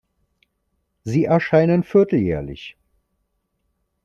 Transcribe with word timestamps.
Sie 1.03 1.25
erscheinen 1.25 1.83
vierteljährlich. 1.83 2.75